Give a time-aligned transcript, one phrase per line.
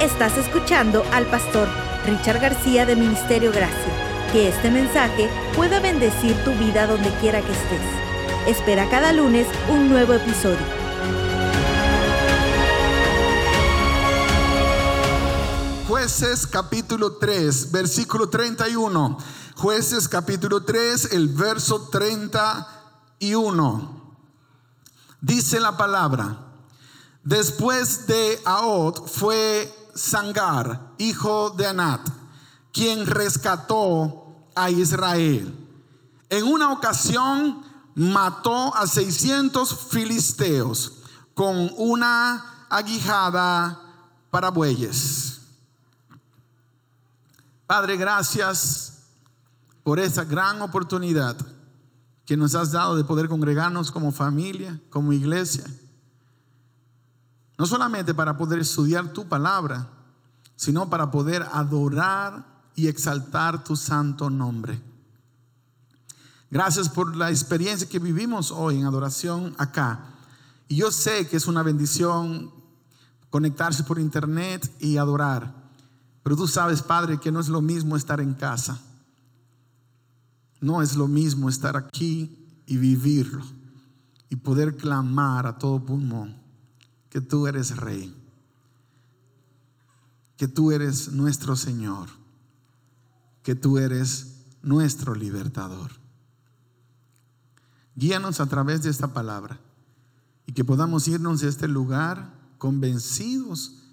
[0.00, 1.66] Estás escuchando al pastor
[2.04, 4.28] Richard García de Ministerio Gracia.
[4.30, 7.80] Que este mensaje pueda bendecir tu vida donde quiera que estés.
[8.46, 10.58] Espera cada lunes un nuevo episodio.
[15.88, 19.16] Jueces capítulo 3, versículo 31.
[19.56, 24.18] Jueces capítulo 3, el verso 31.
[25.22, 26.42] Dice la palabra.
[27.24, 32.08] Después de Aot fue Sangar, hijo de Anat,
[32.72, 35.54] quien rescató a Israel.
[36.28, 37.62] En una ocasión
[37.94, 40.98] mató a 600 filisteos
[41.34, 43.80] con una aguijada
[44.30, 45.40] para bueyes.
[47.66, 49.04] Padre, gracias
[49.82, 51.36] por esa gran oportunidad
[52.24, 55.64] que nos has dado de poder congregarnos como familia, como iglesia
[57.58, 59.88] no solamente para poder estudiar tu palabra,
[60.56, 64.80] sino para poder adorar y exaltar tu santo nombre.
[66.50, 70.04] Gracias por la experiencia que vivimos hoy en adoración acá.
[70.68, 72.50] Y yo sé que es una bendición
[73.30, 75.52] conectarse por internet y adorar.
[76.22, 78.80] Pero tú sabes, Padre, que no es lo mismo estar en casa.
[80.60, 83.44] No es lo mismo estar aquí y vivirlo
[84.28, 86.45] y poder clamar a todo pulmón
[87.16, 88.14] que tú eres rey,
[90.36, 92.10] que tú eres nuestro Señor,
[93.42, 95.92] que tú eres nuestro libertador.
[97.94, 99.58] Guíanos a través de esta palabra
[100.44, 103.84] y que podamos irnos de este lugar convencidos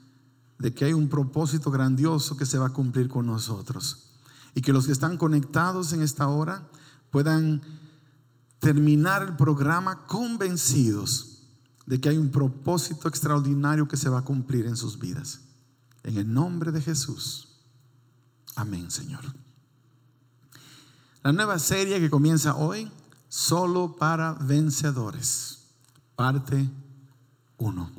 [0.59, 4.17] de que hay un propósito grandioso que se va a cumplir con nosotros.
[4.53, 6.67] Y que los que están conectados en esta hora
[7.09, 7.61] puedan
[8.59, 11.32] terminar el programa convencidos
[11.85, 15.41] de que hay un propósito extraordinario que se va a cumplir en sus vidas.
[16.03, 17.49] En el nombre de Jesús.
[18.55, 19.21] Amén, Señor.
[21.23, 22.91] La nueva serie que comienza hoy,
[23.29, 25.65] solo para vencedores,
[26.15, 26.69] parte
[27.57, 27.91] 1.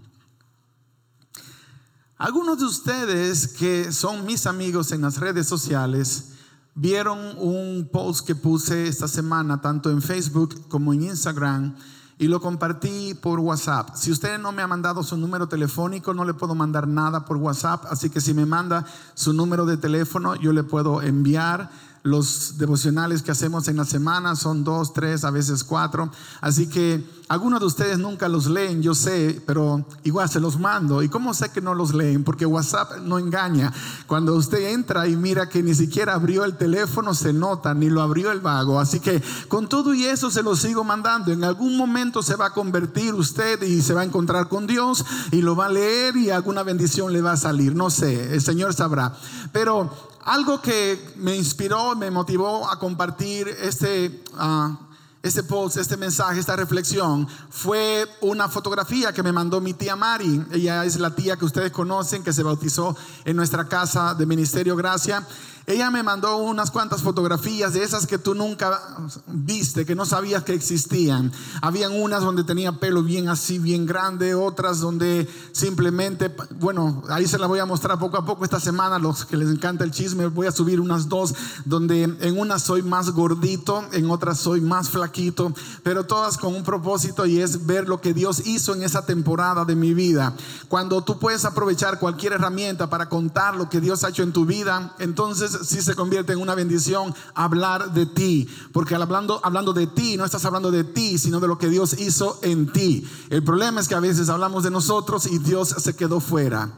[2.18, 6.32] Algunos de ustedes que son mis amigos en las redes sociales
[6.74, 11.76] vieron un post que puse esta semana, tanto en Facebook como en Instagram,
[12.18, 13.94] y lo compartí por WhatsApp.
[13.94, 17.36] Si usted no me ha mandado su número telefónico, no le puedo mandar nada por
[17.36, 21.70] WhatsApp, así que si me manda su número de teléfono, yo le puedo enviar
[22.04, 26.10] los devocionales que hacemos en la semana son dos, tres, a veces cuatro.
[26.42, 31.02] Así que algunos de ustedes nunca los leen, yo sé, pero igual se los mando.
[31.02, 32.22] ¿Y cómo sé que no los leen?
[32.22, 33.72] Porque WhatsApp no engaña.
[34.06, 38.02] Cuando usted entra y mira que ni siquiera abrió el teléfono, se nota, ni lo
[38.02, 38.78] abrió el vago.
[38.78, 41.32] Así que con todo y eso se los sigo mandando.
[41.32, 45.06] En algún momento se va a convertir usted y se va a encontrar con Dios
[45.32, 47.74] y lo va a leer y alguna bendición le va a salir.
[47.74, 49.14] No sé, el Señor sabrá.
[49.52, 49.90] Pero
[50.24, 54.74] algo que me inspiró, me motivó a compartir este, uh,
[55.22, 60.44] este post, este mensaje, esta reflexión, fue una fotografía que me mandó mi tía Mari.
[60.52, 64.76] Ella es la tía que ustedes conocen, que se bautizó en nuestra casa de Ministerio
[64.76, 65.26] Gracia.
[65.66, 68.80] Ella me mandó unas cuantas fotografías de esas que tú nunca
[69.28, 71.32] viste, que no sabías que existían.
[71.62, 77.38] Habían unas donde tenía pelo bien así, bien grande, otras donde simplemente, bueno, ahí se
[77.38, 80.26] las voy a mostrar poco a poco esta semana, los que les encanta el chisme,
[80.26, 84.90] voy a subir unas dos, donde en unas soy más gordito, en otras soy más
[84.90, 89.06] flaquito, pero todas con un propósito y es ver lo que Dios hizo en esa
[89.06, 90.34] temporada de mi vida.
[90.68, 94.44] Cuando tú puedes aprovechar cualquier herramienta para contar lo que Dios ha hecho en tu
[94.44, 98.48] vida, entonces si se convierte en una bendición hablar de ti.
[98.72, 101.98] Porque hablando, hablando de ti, no estás hablando de ti, sino de lo que Dios
[101.98, 103.06] hizo en ti.
[103.30, 106.72] El problema es que a veces hablamos de nosotros y Dios se quedó fuera.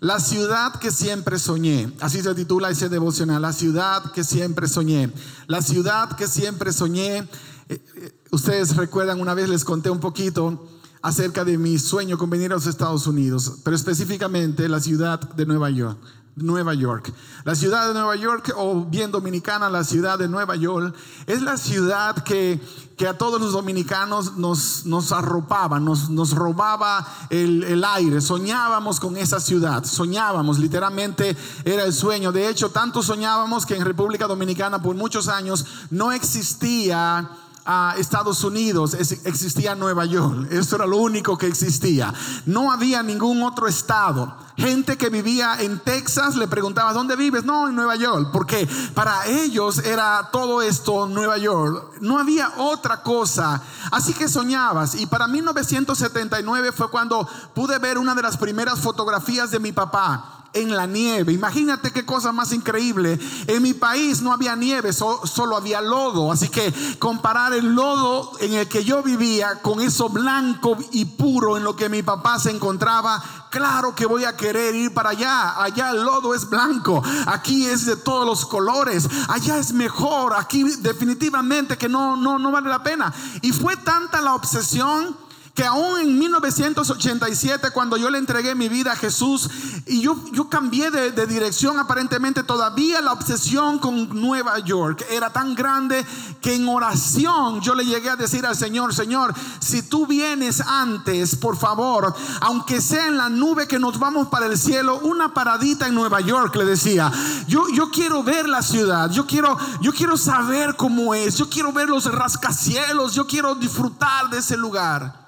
[0.00, 5.12] La ciudad que siempre soñé, así se titula ese devocional, la ciudad que siempre soñé.
[5.46, 7.18] La ciudad que siempre soñé.
[7.18, 7.28] Eh,
[7.68, 10.68] eh, ustedes recuerdan, una vez les conté un poquito
[11.02, 15.46] acerca de mi sueño con venir a los Estados Unidos, pero específicamente la ciudad de
[15.46, 15.98] Nueva York.
[16.36, 17.12] Nueva York.
[17.44, 20.94] La ciudad de Nueva York, o bien dominicana, la ciudad de Nueva York,
[21.26, 22.58] es la ciudad que,
[22.96, 28.20] que a todos los dominicanos nos, nos arropaba, nos, nos robaba el, el, aire.
[28.22, 32.32] Soñábamos con esa ciudad, soñábamos, literalmente era el sueño.
[32.32, 37.28] De hecho, tanto soñábamos que en República Dominicana por muchos años no existía
[37.64, 40.48] a Estados Unidos existía Nueva York.
[40.50, 42.12] Eso era lo único que existía.
[42.46, 44.36] No había ningún otro estado.
[44.56, 47.44] Gente que vivía en Texas le preguntaba, ¿dónde vives?
[47.44, 48.30] No, en Nueva York.
[48.32, 51.98] Porque para ellos era todo esto Nueva York.
[52.00, 53.62] No había otra cosa.
[53.90, 54.94] Así que soñabas.
[54.94, 60.41] Y para 1979 fue cuando pude ver una de las primeras fotografías de mi papá
[60.52, 61.32] en la nieve.
[61.32, 63.18] Imagínate qué cosa más increíble.
[63.46, 66.32] En mi país no había nieve, solo había lodo.
[66.32, 71.56] Así que comparar el lodo en el que yo vivía con eso blanco y puro
[71.56, 75.62] en lo que mi papá se encontraba, claro que voy a querer ir para allá.
[75.62, 79.08] Allá el lodo es blanco, aquí es de todos los colores.
[79.28, 83.12] Allá es mejor, aquí definitivamente que no no no vale la pena.
[83.42, 85.16] Y fue tanta la obsesión
[85.54, 89.50] que aún en 1987, cuando yo le entregué mi vida a Jesús
[89.86, 95.54] y yo, yo cambié de, dirección, aparentemente todavía la obsesión con Nueva York era tan
[95.54, 96.06] grande
[96.40, 101.36] que en oración yo le llegué a decir al Señor, Señor, si tú vienes antes,
[101.36, 105.86] por favor, aunque sea en la nube que nos vamos para el cielo, una paradita
[105.86, 107.12] en Nueva York, le decía,
[107.46, 111.72] yo, yo quiero ver la ciudad, yo quiero, yo quiero saber cómo es, yo quiero
[111.72, 115.21] ver los rascacielos, yo quiero disfrutar de ese lugar.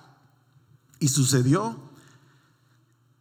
[1.00, 1.76] Y sucedió,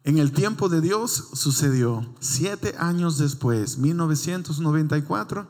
[0.03, 2.05] en el tiempo de Dios sucedió.
[2.19, 5.47] Siete años después, 1994,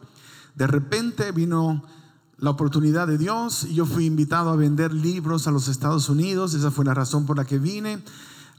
[0.56, 1.84] de repente vino
[2.38, 6.54] la oportunidad de Dios y yo fui invitado a vender libros a los Estados Unidos.
[6.54, 8.04] Esa fue la razón por la que vine.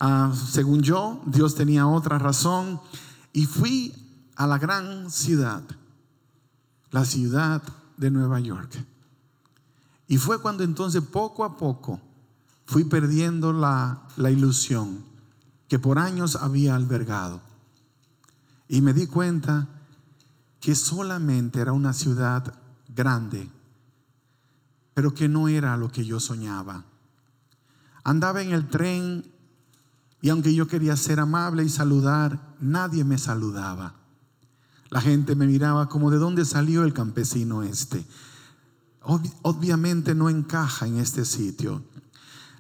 [0.01, 2.81] Ah, según yo, Dios tenía otra razón.
[3.33, 3.95] Y fui
[4.37, 5.63] a la gran ciudad,
[6.91, 7.63] la ciudad
[7.97, 8.85] de Nueva York.
[10.09, 12.01] Y fue cuando entonces poco a poco
[12.67, 15.05] fui perdiendo la, la ilusión
[15.69, 17.41] que por años había albergado.
[18.69, 19.69] Y me di cuenta
[20.61, 22.55] que solamente era una ciudad
[22.89, 23.51] grande,
[24.95, 26.85] pero que no era lo que yo soñaba.
[28.03, 29.25] Andaba en el tren
[30.21, 33.95] y aunque yo quería ser amable y saludar, nadie me saludaba.
[34.89, 38.07] La gente me miraba como de dónde salió el campesino este.
[39.43, 41.83] Obviamente no encaja en este sitio.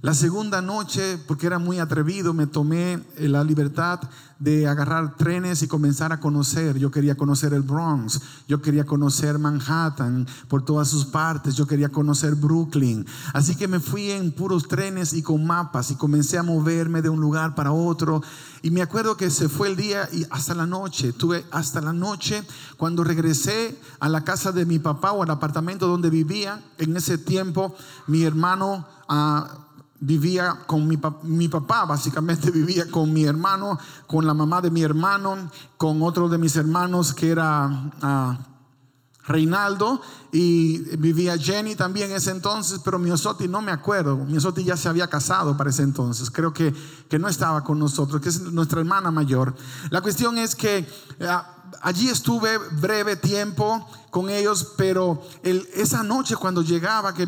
[0.05, 4.01] La segunda noche, porque era muy atrevido, me tomé eh, la libertad
[4.39, 6.79] de agarrar trenes y comenzar a conocer.
[6.79, 11.89] Yo quería conocer el Bronx, yo quería conocer Manhattan por todas sus partes, yo quería
[11.89, 13.06] conocer Brooklyn.
[13.33, 17.09] Así que me fui en puros trenes y con mapas y comencé a moverme de
[17.09, 18.23] un lugar para otro.
[18.61, 21.95] Y me acuerdo que se fue el día y hasta la noche, tuve hasta la
[21.95, 22.43] noche
[22.77, 26.62] cuando regresé a la casa de mi papá o al apartamento donde vivía.
[26.77, 27.75] En ese tiempo
[28.06, 28.87] mi hermano...
[29.09, 29.63] Uh,
[30.05, 34.83] vivía con mi, mi, papá, básicamente vivía con mi hermano, con la mamá de mi
[34.83, 38.39] hermano, con otro de mis hermanos que era ah,
[39.27, 40.03] Reinaldo
[40.33, 45.09] y vivía Jenny también ese entonces, pero Miosotti no me acuerdo, Miosotti ya se había
[45.09, 46.75] casado para ese entonces, creo que,
[47.09, 49.55] que no estaba con nosotros, que es nuestra hermana mayor.
[49.89, 50.87] La cuestión es que
[51.23, 57.26] ah, allí estuve breve tiempo con ellos, pero esa noche cuando llegaba, que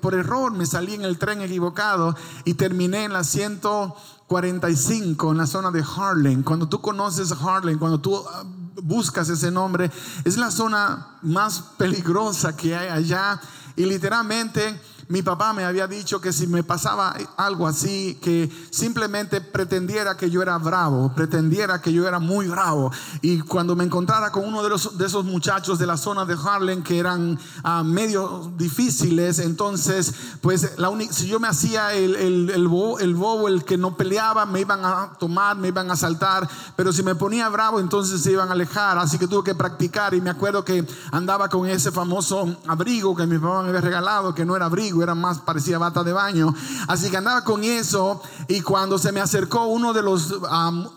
[0.00, 5.46] por error me salí en el tren equivocado y terminé en la 145 en la
[5.46, 6.42] zona de Harlem.
[6.42, 8.44] Cuando tú conoces Harlem, cuando tú ah,
[8.82, 9.90] buscas ese nombre,
[10.24, 13.40] es la zona más peligrosa que hay allá
[13.76, 14.78] y literalmente
[15.10, 20.30] mi papá me había dicho que si me pasaba algo así, que simplemente pretendiera que
[20.30, 22.92] yo era bravo, pretendiera que yo era muy bravo.
[23.20, 24.72] Y cuando me encontrara con uno de,
[25.04, 30.76] esos muchachos de la zona de Harlem que eran uh, medio difíciles, entonces, pues
[31.10, 35.14] si yo me hacía el, el, el, bobo, el que no peleaba, me iban a
[35.18, 36.48] tomar, me iban a saltar.
[36.76, 38.96] Pero si me ponía bravo, entonces se iban a alejar.
[38.96, 40.14] Así que tuve que practicar.
[40.14, 44.32] Y me acuerdo que andaba con ese famoso abrigo que mi papá me había regalado,
[44.32, 46.54] que no era abrigo era más, parecía bata de baño.
[46.88, 50.34] Así que andaba con eso y cuando se me acercó uno de los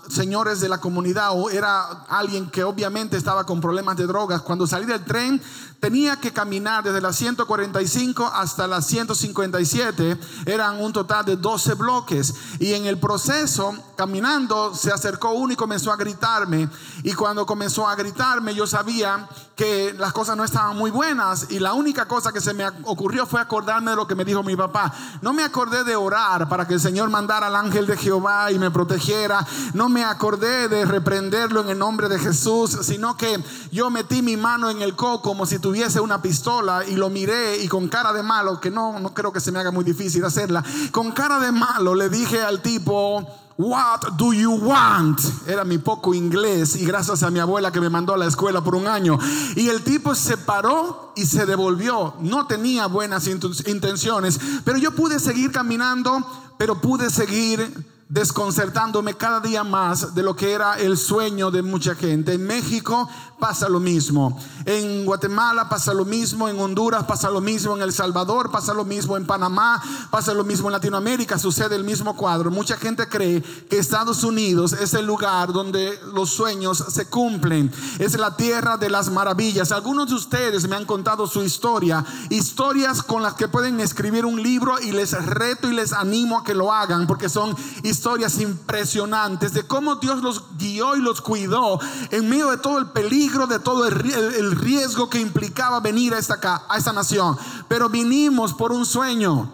[0.09, 4.85] señores de la comunidad, era alguien que obviamente estaba con problemas de drogas, cuando salí
[4.85, 5.41] del tren
[5.83, 12.33] tenía que caminar desde la 145 hasta la 157, eran un total de 12 bloques.
[12.59, 16.69] Y en el proceso, caminando, se acercó uno y comenzó a gritarme.
[17.03, 21.47] Y cuando comenzó a gritarme, yo sabía que las cosas no estaban muy buenas.
[21.49, 24.43] Y la única cosa que se me ocurrió fue acordarme de lo que me dijo
[24.43, 24.93] mi papá.
[25.21, 28.59] No me acordé de orar para que el Señor mandara al ángel de Jehová y
[28.59, 29.45] me protegiera.
[29.73, 34.37] No me acordé de reprenderlo en el nombre de Jesús, sino que yo metí mi
[34.37, 38.13] mano en el coco como si tuviese una pistola y lo miré y con cara
[38.13, 41.39] de malo, que no, no creo que se me haga muy difícil hacerla, con cara
[41.39, 45.19] de malo le dije al tipo, What do you want?
[45.47, 48.63] Era mi poco inglés y gracias a mi abuela que me mandó a la escuela
[48.63, 49.19] por un año.
[49.55, 52.15] Y el tipo se paró y se devolvió.
[52.19, 56.25] No tenía buenas intenciones, pero yo pude seguir caminando,
[56.57, 61.95] pero pude seguir desconcertándome cada día más de lo que era el sueño de mucha
[61.95, 62.33] gente.
[62.33, 67.75] En México pasa lo mismo, en Guatemala pasa lo mismo, en Honduras pasa lo mismo,
[67.75, 71.83] en El Salvador pasa lo mismo, en Panamá pasa lo mismo, en Latinoamérica sucede el
[71.83, 72.51] mismo cuadro.
[72.51, 78.17] Mucha gente cree que Estados Unidos es el lugar donde los sueños se cumplen, es
[78.17, 79.71] la tierra de las maravillas.
[79.71, 84.41] Algunos de ustedes me han contado su historia, historias con las que pueden escribir un
[84.41, 88.37] libro y les reto y les animo a que lo hagan porque son historias historias
[88.39, 91.79] impresionantes de cómo Dios los guió y los cuidó
[92.11, 96.65] en medio de todo el peligro, de todo el, riesgo que implicaba venir a esta,
[96.67, 97.37] a esta nación.
[97.69, 99.49] Pero vinimos por un sueño.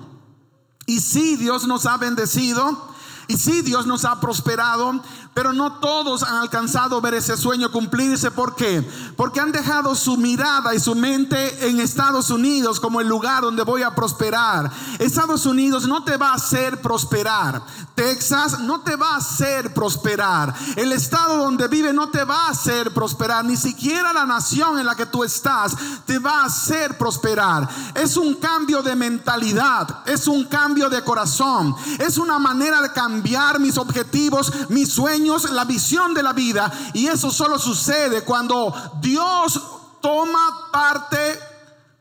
[0.87, 2.89] Y si Dios nos ha bendecido.
[3.27, 8.31] Y si Dios nos ha prosperado, pero no todos han alcanzado ver ese sueño cumplirse.
[8.31, 8.81] ¿Por qué?
[9.15, 13.63] Porque han dejado su mirada y su mente en Estados Unidos como el lugar donde
[13.63, 14.71] voy a prosperar.
[14.97, 17.61] Estados Unidos no te va a hacer prosperar.
[17.95, 20.53] Texas no te va a hacer prosperar.
[20.75, 23.45] El estado donde vive no te va a hacer prosperar.
[23.45, 27.69] Ni siquiera la nación en la que tú estás te va a hacer prosperar.
[27.95, 30.03] Es un cambio de mentalidad.
[30.05, 31.75] Es un cambio de corazón.
[31.99, 35.18] Es una manera de cambiar mis objetivos, mis sueños
[35.51, 36.71] la visión de la vida.
[36.93, 39.61] Y eso solo sucede cuando Dios
[40.01, 41.39] toma parte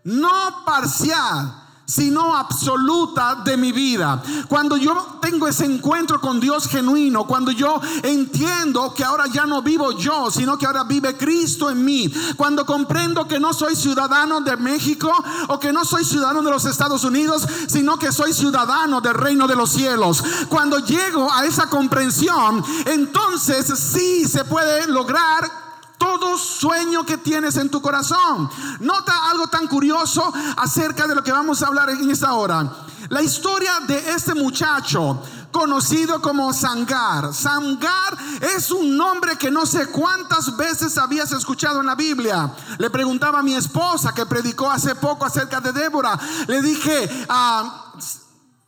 [0.05, 1.58] no parcial
[1.89, 4.23] sino absoluta de mi vida.
[4.47, 9.63] Cuando yo tengo ese encuentro con Dios genuino, cuando yo entiendo que ahora ya no
[9.63, 14.43] vivo yo, sino que ahora vive Cristo en mí, cuando comprendo que no soy ciudadano
[14.43, 15.11] de México
[15.49, 19.49] o que no soy ciudadano de los Estados Unidos, sino que soy ciudadano del reino
[19.49, 20.23] de los cielos.
[20.51, 25.68] Cuando llego a esa comprensión, entonces sí se puede lograr
[26.09, 28.49] todo sueño que tienes en tu corazón.
[28.81, 32.87] Nota algo tan curioso acerca de lo que vamos a hablar en esta hora.
[33.11, 35.23] La historia de este muchacho
[35.53, 37.35] conocido como Sangar.
[37.35, 42.55] Sangar es un nombre que no sé cuántas veces habías escuchado en la Biblia.
[42.79, 46.19] Le preguntaba a mi esposa que predicó hace poco acerca de Débora.
[46.47, 47.93] Le dije, ah,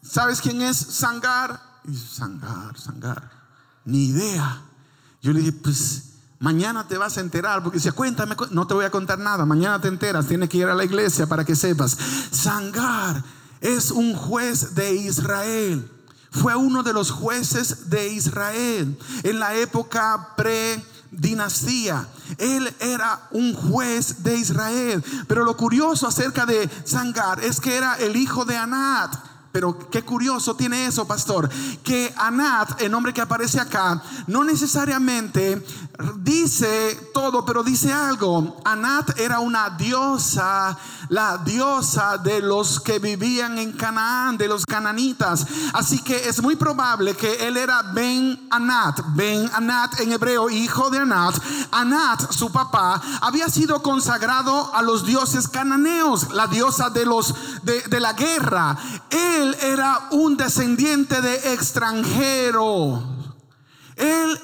[0.02, 1.58] ¿sabes quién es Sangar?
[2.14, 3.30] Sangar, Sangar.
[3.86, 4.60] Ni idea.
[5.22, 6.09] Yo le dije, pues
[6.40, 9.44] Mañana te vas a enterar, porque si cuéntame, no te voy a contar nada.
[9.44, 11.98] Mañana te enteras, tienes que ir a la iglesia para que sepas.
[12.30, 13.22] Sangar
[13.60, 15.86] es un juez de Israel.
[16.30, 22.08] Fue uno de los jueces de Israel en la época pre dinastía.
[22.38, 25.04] Él era un juez de Israel.
[25.28, 29.29] Pero lo curioso acerca de Sangar es que era el hijo de Anat.
[29.52, 31.50] Pero qué curioso tiene eso, pastor,
[31.82, 35.60] que Anat, el nombre que aparece acá, no necesariamente
[36.18, 38.60] dice todo, pero dice algo.
[38.64, 40.78] Anat era una diosa,
[41.08, 45.44] la diosa de los que vivían en Canaán, de los cananitas.
[45.72, 50.90] Así que es muy probable que él era Ben Anat, Ben Anat en hebreo, hijo
[50.90, 51.34] de Anat.
[51.72, 57.82] Anat, su papá, había sido consagrado a los dioses cananeos, la diosa de los de,
[57.82, 58.78] de la guerra.
[59.10, 63.02] Él era un descendiente de extranjero.
[63.96, 64.40] Él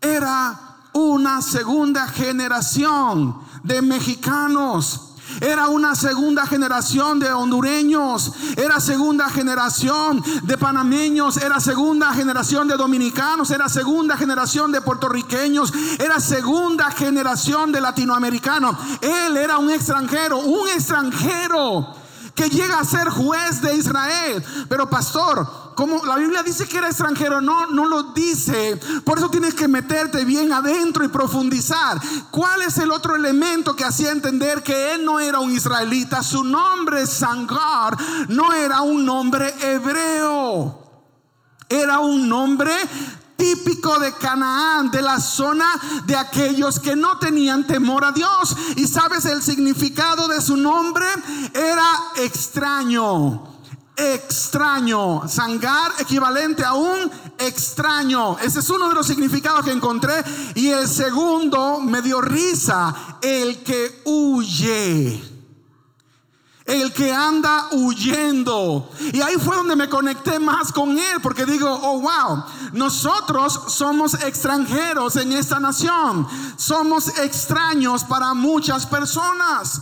[0.00, 5.04] era una segunda generación de mexicanos.
[5.40, 12.78] Era una segunda generación de hondureños, era segunda generación de panameños, era segunda generación de
[12.78, 18.74] dominicanos, era segunda generación de puertorriqueños, era segunda generación de latinoamericanos.
[19.02, 21.97] Él era un extranjero, un extranjero
[22.38, 24.44] que llega a ser juez de Israel.
[24.68, 28.78] Pero pastor, como la Biblia dice que era extranjero, no, no lo dice.
[29.04, 32.00] Por eso tienes que meterte bien adentro y profundizar.
[32.30, 36.22] ¿Cuál es el otro elemento que hacía entender que él no era un israelita?
[36.22, 40.84] Su nombre, Sangar, no era un nombre hebreo.
[41.68, 42.72] Era un nombre
[43.38, 45.64] típico de Canaán, de la zona
[46.04, 48.56] de aquellos que no tenían temor a Dios.
[48.76, 51.06] Y sabes, el significado de su nombre
[51.54, 53.44] era extraño
[53.98, 55.28] extraño.
[55.28, 58.38] Sangar equivalente a un extraño.
[58.38, 60.22] Ese es uno de los significados que encontré.
[60.54, 62.94] Y el segundo me dio risa.
[63.20, 65.37] El que huye.
[66.68, 68.90] El que anda huyendo.
[69.12, 71.18] Y ahí fue donde me conecté más con él.
[71.22, 72.44] Porque digo, oh, wow.
[72.74, 76.28] Nosotros somos extranjeros en esta nación.
[76.56, 79.80] Somos extraños para muchas personas.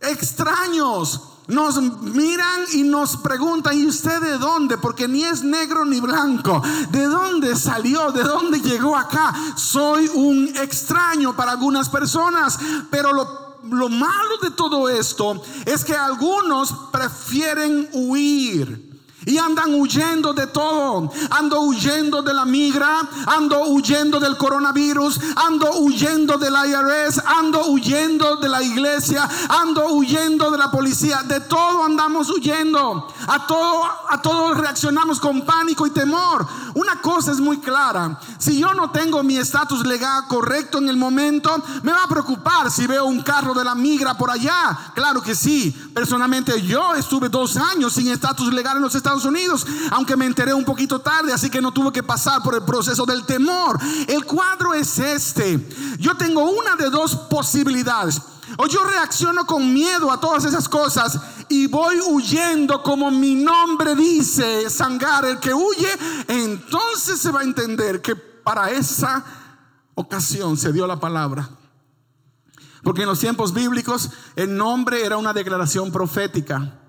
[0.00, 4.78] Extraños nos miran y nos preguntan, ¿y usted de dónde?
[4.78, 6.62] Porque ni es negro ni blanco.
[6.90, 8.10] ¿De dónde salió?
[8.10, 9.34] ¿De dónde llegó acá?
[9.56, 12.58] Soy un extraño para algunas personas,
[12.90, 18.91] pero lo, lo malo de todo esto es que algunos prefieren huir.
[19.26, 21.10] Y andan huyendo de todo.
[21.30, 28.36] Ando huyendo de la migra, ando huyendo del coronavirus, ando huyendo del IRS, ando huyendo
[28.36, 31.22] de la iglesia, ando huyendo de la policía.
[31.22, 33.08] De todo andamos huyendo.
[33.28, 36.46] A todo, a todos reaccionamos con pánico y temor.
[36.74, 38.18] Una cosa es muy clara.
[38.38, 42.70] Si yo no tengo mi estatus legal correcto en el momento, me va a preocupar
[42.70, 44.92] si veo un carro de la migra por allá.
[44.94, 45.70] Claro que sí.
[45.94, 50.54] Personalmente yo estuve dos años sin estatus legal en los Estados Unidos, aunque me enteré
[50.54, 53.78] un poquito tarde, así que no tuve que pasar por el proceso del temor.
[54.08, 55.68] El cuadro es este.
[55.98, 58.20] Yo tengo una de dos posibilidades.
[58.58, 63.94] O yo reacciono con miedo a todas esas cosas y voy huyendo como mi nombre
[63.94, 65.88] dice, Sangar, el que huye,
[66.28, 69.24] entonces se va a entender que para esa
[69.94, 71.48] ocasión se dio la palabra.
[72.82, 76.81] Porque en los tiempos bíblicos el nombre era una declaración profética.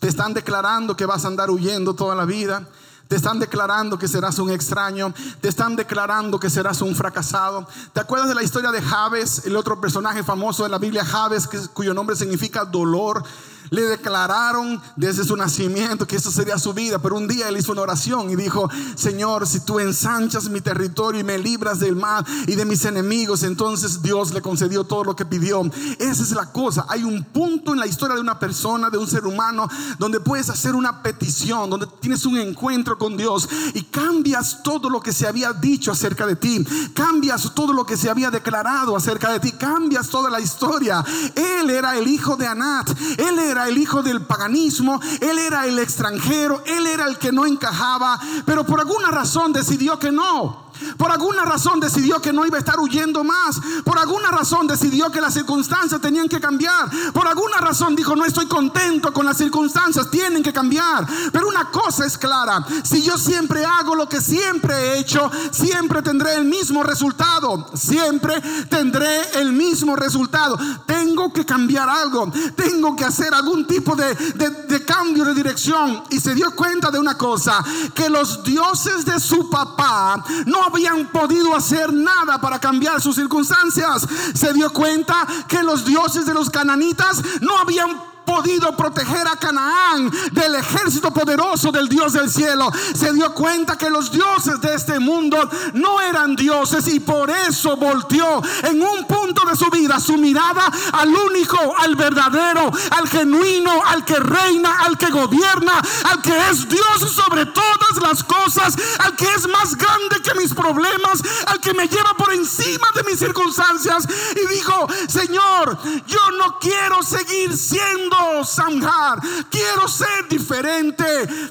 [0.00, 2.66] Te están declarando que vas a andar huyendo toda la vida.
[3.06, 5.12] Te están declarando que serás un extraño.
[5.42, 7.68] Te están declarando que serás un fracasado.
[7.92, 11.46] ¿Te acuerdas de la historia de Javes, el otro personaje famoso de la Biblia, Javes,
[11.74, 13.22] cuyo nombre significa dolor?
[13.70, 17.72] Le declararon desde su nacimiento que eso sería su vida, pero un día él hizo
[17.72, 22.24] una oración y dijo, Señor, si tú ensanchas mi territorio y me libras del mal
[22.46, 25.62] y de mis enemigos, entonces Dios le concedió todo lo que pidió.
[25.98, 26.86] Esa es la cosa.
[26.88, 30.50] Hay un punto en la historia de una persona, de un ser humano, donde puedes
[30.50, 35.26] hacer una petición, donde tienes un encuentro con Dios y cambias todo lo que se
[35.26, 39.52] había dicho acerca de ti, cambias todo lo que se había declarado acerca de ti,
[39.52, 41.04] cambias toda la historia.
[41.34, 45.78] Él era el hijo de Anat, él era el hijo del paganismo, él era el
[45.78, 50.69] extranjero, él era el que no encajaba, pero por alguna razón decidió que no.
[50.96, 53.60] Por alguna razón decidió que no iba a estar huyendo más.
[53.84, 56.90] Por alguna razón decidió que las circunstancias tenían que cambiar.
[57.12, 61.06] Por alguna razón dijo, no estoy contento con las circunstancias, tienen que cambiar.
[61.32, 66.02] Pero una cosa es clara, si yo siempre hago lo que siempre he hecho, siempre
[66.02, 67.66] tendré el mismo resultado.
[67.74, 70.58] Siempre tendré el mismo resultado.
[70.86, 72.30] Tengo que cambiar algo.
[72.56, 76.02] Tengo que hacer algún tipo de, de cambio de dirección.
[76.10, 81.06] Y se dio cuenta de una cosa, que los dioses de su papá no habían
[81.06, 84.06] podido hacer nada para cambiar sus circunstancias.
[84.34, 90.08] Se dio cuenta que los dioses de los cananitas no habían podido proteger a Canaán
[90.30, 92.70] del ejército poderoso del Dios del cielo.
[92.94, 95.36] Se dio cuenta que los dioses de este mundo
[95.72, 100.70] no eran dioses y por eso volteó en un punto de su vida su mirada
[100.92, 106.68] al único, al verdadero, al genuino, al que reina, al que gobierna, al que es
[106.68, 111.74] Dios sobre todas las cosas, al que es más grande que mis problemas, al que
[111.74, 114.06] me lleva por encima de mis circunstancias.
[114.36, 121.04] Y dijo, Señor, yo no quiero seguir siendo Samhar, quiero ser diferente.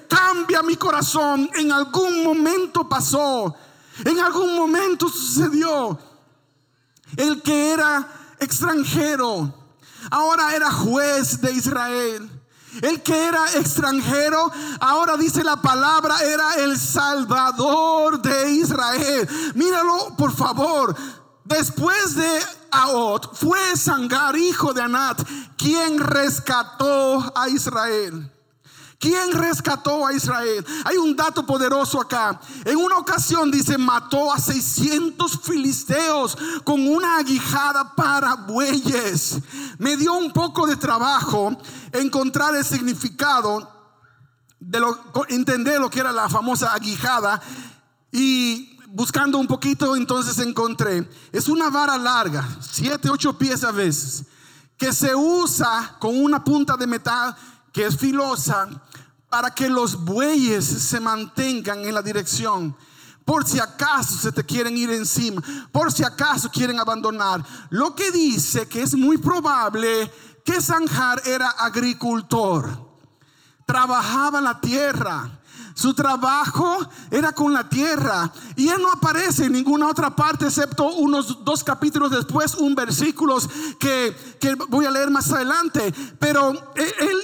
[0.07, 1.49] Cambia mi corazón.
[1.55, 3.55] En algún momento pasó,
[4.03, 5.99] en algún momento sucedió.
[7.17, 8.07] El que era
[8.39, 9.53] extranjero,
[10.11, 12.39] ahora era juez de Israel.
[12.81, 19.27] El que era extranjero, ahora dice la palabra, era el salvador de Israel.
[19.55, 20.95] Míralo, por favor.
[21.49, 25.19] Después de Aot, fue Sangar, hijo de Anat,
[25.57, 28.31] quien rescató a Israel.
[28.99, 30.63] ¿Quién rescató a Israel?
[30.85, 32.39] Hay un dato poderoso acá.
[32.65, 39.39] En una ocasión dice, mató a 600 filisteos con una aguijada para bueyes.
[39.79, 41.57] Me dio un poco de trabajo
[41.91, 43.67] encontrar el significado
[44.59, 47.41] de lo, entender lo que era la famosa aguijada
[48.11, 54.25] y buscando un poquito, entonces encontré, es una vara larga, siete, ocho pies a veces,
[54.77, 57.35] que se usa con una punta de metal
[57.71, 58.67] que es filosa
[59.29, 62.75] para que los bueyes se mantengan en la dirección.
[63.25, 67.45] Por si acaso se te quieren ir encima, por si acaso quieren abandonar.
[67.69, 70.11] Lo que dice que es muy probable
[70.43, 72.89] que Sanjar era agricultor,
[73.67, 75.38] trabajaba la tierra
[75.79, 76.77] su trabajo
[77.09, 78.29] era con la tierra.
[78.57, 83.37] Y él no aparece en ninguna otra parte, excepto unos dos capítulos después, un versículo
[83.79, 85.93] que, que voy a leer más adelante.
[86.19, 87.17] Pero él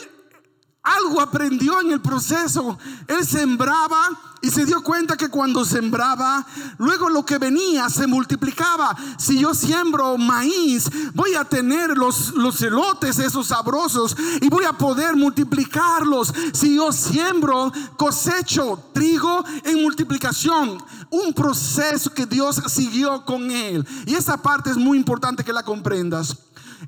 [0.84, 2.78] algo aprendió en el proceso.
[3.08, 3.98] Él sembraba
[4.45, 6.45] y se dio cuenta que cuando sembraba,
[6.77, 8.95] luego lo que venía se multiplicaba.
[9.17, 14.73] Si yo siembro maíz, voy a tener los, los elotes esos sabrosos y voy a
[14.73, 16.31] poder multiplicarlos.
[16.53, 20.77] Si yo siembro, cosecho trigo en multiplicación.
[21.10, 23.84] Un proceso que Dios siguió con él.
[24.05, 26.38] Y esa parte es muy importante que la comprendas.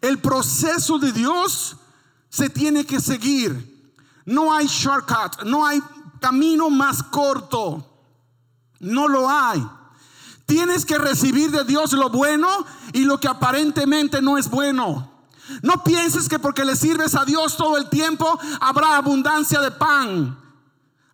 [0.01, 1.75] El proceso de Dios
[2.29, 3.75] se tiene que seguir.
[4.27, 5.81] No hay shortcut, no hay
[6.19, 7.85] camino más corto.
[8.79, 9.65] No lo hay.
[10.45, 12.47] Tienes que recibir de Dios lo bueno
[12.93, 15.11] y lo que aparentemente no es bueno.
[15.61, 20.37] No pienses que porque le sirves a Dios todo el tiempo habrá abundancia de pan.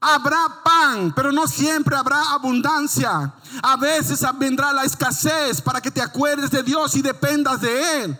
[0.01, 3.33] Habrá pan, pero no siempre habrá abundancia.
[3.61, 8.19] A veces vendrá la escasez para que te acuerdes de Dios y dependas de Él.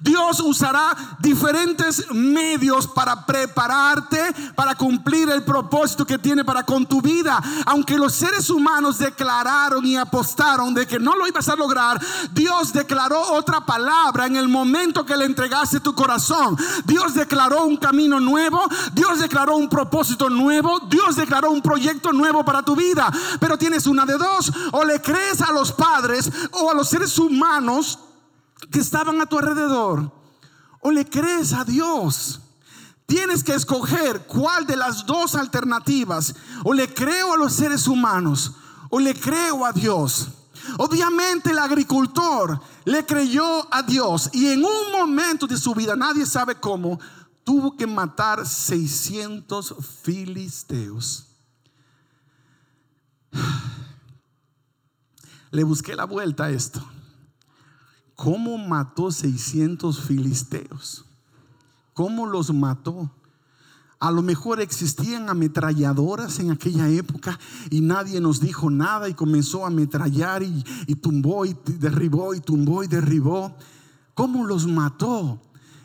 [0.00, 4.16] Dios usará diferentes medios para prepararte
[4.54, 7.42] para cumplir el propósito que tiene para con tu vida.
[7.66, 12.00] Aunque los seres humanos declararon y apostaron de que no lo ibas a lograr,
[12.32, 16.56] Dios declaró otra palabra en el momento que le entregaste tu corazón.
[16.84, 18.60] Dios declaró un camino nuevo,
[18.92, 23.10] Dios declaró un propósito nuevo, Dios declaró un proyecto nuevo para tu vida.
[23.40, 27.18] Pero tienes una de dos, o le crees a los padres o a los seres
[27.18, 27.98] humanos
[28.70, 30.12] que estaban a tu alrededor
[30.80, 32.40] o le crees a Dios.
[33.06, 36.34] Tienes que escoger cuál de las dos alternativas.
[36.64, 38.52] O le creo a los seres humanos
[38.90, 40.28] o le creo a Dios.
[40.78, 46.26] Obviamente el agricultor le creyó a Dios y en un momento de su vida, nadie
[46.26, 46.98] sabe cómo,
[47.44, 51.28] tuvo que matar 600 filisteos.
[55.52, 56.84] Le busqué la vuelta a esto.
[58.16, 61.04] ¿Cómo mató 600 filisteos?
[61.92, 63.10] ¿Cómo los mató?
[63.98, 67.38] A lo mejor existían ametralladoras en aquella época
[67.70, 72.40] y nadie nos dijo nada y comenzó a ametrallar y, y tumbó y derribó y
[72.40, 73.54] tumbó y derribó.
[74.14, 75.40] ¿Cómo los mató?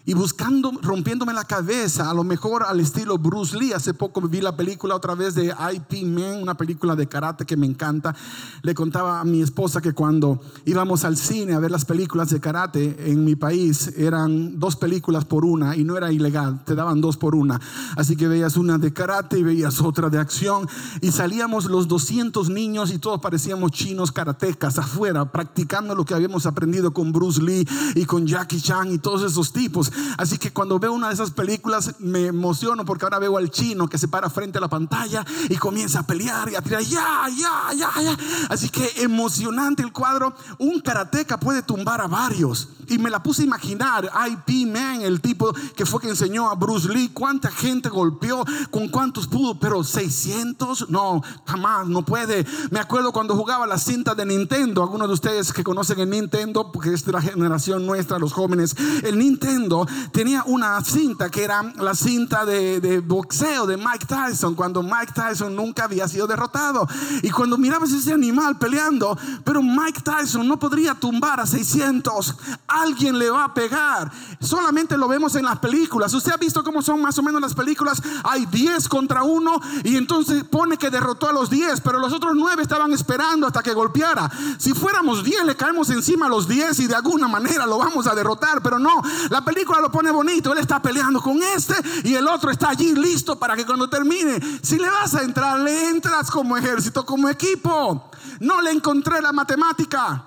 [0.05, 3.73] Y buscando, rompiéndome la cabeza, a lo mejor al estilo Bruce Lee.
[3.73, 7.55] Hace poco vi la película otra vez de IP Man, una película de karate que
[7.57, 8.15] me encanta.
[8.63, 12.39] Le contaba a mi esposa que cuando íbamos al cine a ver las películas de
[12.39, 17.01] karate en mi país, eran dos películas por una y no era ilegal, te daban
[17.01, 17.59] dos por una.
[17.95, 20.67] Así que veías una de karate y veías otra de acción
[21.01, 26.45] y salíamos los 200 niños y todos parecíamos chinos karatecas afuera, practicando lo que habíamos
[26.45, 29.91] aprendido con Bruce Lee y con Jackie Chan y todos esos tipos.
[30.17, 33.87] Así que cuando veo una de esas películas me emociono porque ahora veo al chino
[33.87, 37.27] que se para frente a la pantalla y comienza a pelear y a tirar ya,
[37.35, 38.17] ya, ya, ya.
[38.49, 40.33] Así que emocionante el cuadro.
[40.59, 42.69] Un karateca puede tumbar a varios.
[42.87, 46.55] Y me la puse a imaginar, IP Man, el tipo que fue que enseñó a
[46.55, 52.45] Bruce Lee, cuánta gente golpeó, con cuántos pudo, pero 600, no, jamás, no puede.
[52.69, 56.71] Me acuerdo cuando jugaba la cinta de Nintendo, algunos de ustedes que conocen el Nintendo,
[56.71, 59.80] porque es de la generación nuestra, los jóvenes, el Nintendo
[60.11, 65.55] tenía una cinta que era la cinta de, boxeo de Mike Tyson, cuando Mike Tyson
[65.55, 66.87] nunca había sido derrotado.
[67.21, 72.35] Y cuando mirabas ese animal peleando, pero Mike Tyson no podría tumbar a 600,
[72.67, 74.11] alguien le va a pegar.
[74.39, 76.13] Solamente lo vemos en las películas.
[76.13, 78.01] Usted ha visto cómo son más o menos las películas.
[78.23, 82.33] Hay 10 contra uno y entonces pone que derrotó a los 10, pero los otros
[82.35, 84.29] 9 estaban esperando hasta que golpeara.
[84.57, 88.07] Si fuéramos 10, le caemos encima a los 10 y de alguna manera lo vamos
[88.07, 89.01] a derrotar, pero no.
[89.29, 90.51] La película lo pone bonito.
[90.51, 94.39] Él está peleando con este y el otro está allí listo para que cuando termine,
[94.62, 98.10] si le vas a entrar, le entras como ejército, como equipo.
[98.39, 100.25] No le encontré la matemática.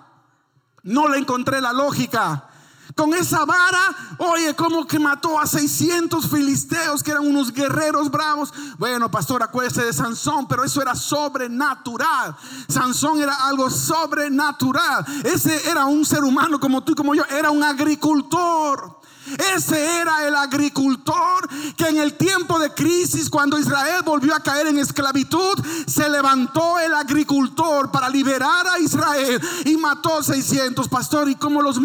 [0.85, 2.48] No le encontré la lógica.
[2.94, 8.52] Con esa vara, oye, como que mató a 600 filisteos que eran unos guerreros bravos.
[8.78, 12.37] Bueno, pastor, acuérdese de Sansón, pero eso era sobrenatural.
[12.68, 15.04] Sansón era algo sobrenatural.
[15.24, 19.00] Ese era un ser humano como tú y como yo, era un agricultor.
[19.56, 24.66] Ese era el agricultor que en el tiempo de crisis, cuando Israel volvió a caer
[24.66, 30.88] en esclavitud, se levantó el agricultor para liberar a Israel y mató 600.
[30.88, 31.80] Pastor, ¿y cómo los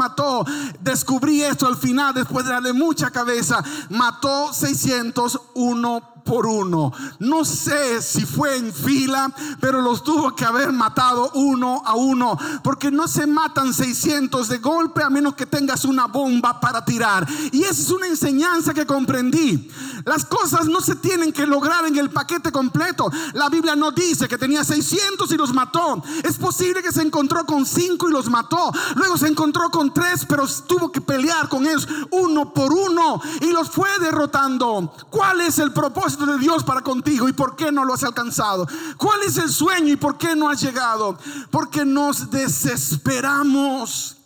[0.80, 3.64] Descubrí esto al final, después de darle mucha cabeza.
[3.90, 6.94] Mató 601 por uno.
[7.18, 12.38] No sé si fue en fila, pero los tuvo que haber matado uno a uno.
[12.64, 17.28] Porque no se matan 600 de golpe a menos que tengas una bomba para tirar.
[17.52, 19.72] Y esa es una enseñanza que comprendí.
[20.06, 23.10] Las cosas no se tienen que lograr en el paquete completo.
[23.34, 26.04] La Biblia no dice que tenía 600 y los mató.
[26.24, 28.72] Es posible que se encontró con 5 y los mató.
[28.96, 33.52] Luego se encontró con 3, pero tuvo que pelear con ellos uno por uno y
[33.52, 34.94] los fue derrotando.
[35.10, 38.68] ¿Cuál es el propósito de Dios para contigo y por qué no lo has alcanzado?
[38.98, 41.18] ¿Cuál es el sueño y por qué no has llegado?
[41.52, 44.19] Porque nos desesperamos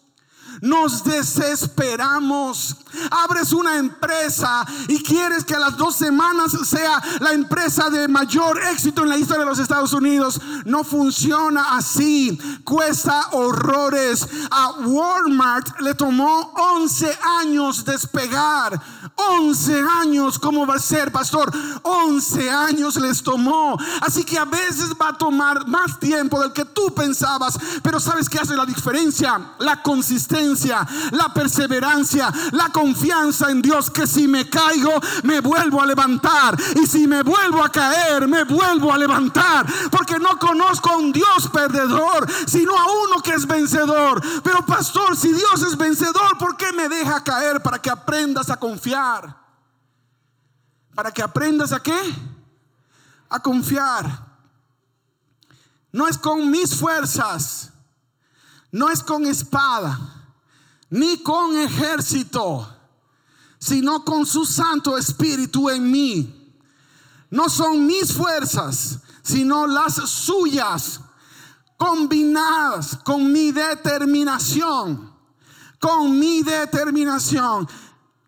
[0.62, 2.76] nos desesperamos.
[3.10, 8.60] Abres una empresa y quieres que a las dos semanas sea la empresa de mayor
[8.72, 10.40] éxito en la historia de los Estados Unidos.
[10.66, 12.40] No funciona así.
[12.64, 14.28] Cuesta horrores.
[14.52, 18.80] A Walmart le tomó 11 años despegar.
[19.16, 21.52] 11 años, ¿cómo va a ser, pastor?
[21.84, 23.78] 11 años les tomó.
[24.02, 27.58] Así que a veces va a tomar más tiempo del que tú pensabas.
[27.82, 29.40] Pero ¿sabes qué hace la diferencia?
[29.60, 30.43] La consistencia,
[31.12, 33.90] la perseverancia, la confianza en Dios.
[33.90, 34.92] Que si me caigo,
[35.24, 36.58] me vuelvo a levantar.
[36.82, 39.66] Y si me vuelvo a caer, me vuelvo a levantar.
[39.92, 44.22] Porque no conozco a un Dios perdedor, sino a uno que es vencedor.
[44.44, 48.58] Pero pastor, si Dios es vencedor, ¿por qué me deja caer para que aprendas a
[48.58, 49.44] confiar?
[50.94, 52.00] Para que aprendas a qué?
[53.30, 54.34] A confiar.
[55.92, 57.72] No es con mis fuerzas,
[58.72, 60.00] no es con espada,
[60.94, 62.68] ni con ejército,
[63.58, 66.56] sino con su Santo Espíritu en mí.
[67.32, 71.00] No son mis fuerzas, sino las suyas,
[71.78, 75.12] combinadas con mi determinación,
[75.80, 77.68] con mi determinación.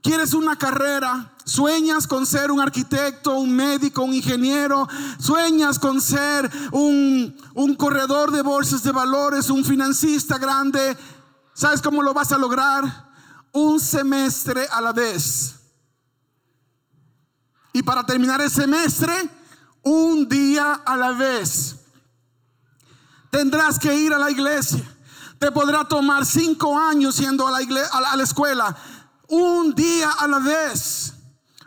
[0.02, 1.36] ¿Quieres una carrera?
[1.46, 4.88] Sueñas con ser un arquitecto, un médico, un ingeniero.
[5.20, 10.98] Sueñas con ser un, un, corredor de bolsas de valores, un financista grande.
[11.56, 12.84] ¿Sabes cómo lo vas a lograr?
[13.54, 15.56] Un semestre a la vez.
[17.72, 19.14] Y para terminar el semestre,
[19.82, 21.78] un día a la vez.
[23.32, 24.84] Tendrás que ir a la iglesia.
[25.40, 28.76] Te podrá tomar cinco años yendo a la, iglesia, a la escuela.
[29.30, 31.14] Un día a la vez.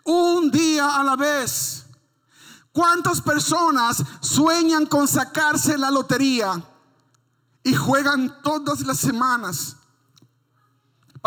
[0.05, 1.87] Un día a la vez.
[2.72, 6.62] ¿Cuántas personas sueñan con sacarse la lotería
[7.62, 9.78] y juegan todas las semanas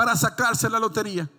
[0.02, 1.30] para sacarse la lotería?